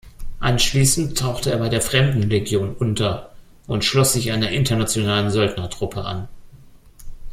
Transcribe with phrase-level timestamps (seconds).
[0.39, 3.35] Anschließend tauchte er bei der Fremdenlegion unter
[3.67, 6.27] und schloss sich einer internationalen Söldnertruppe an.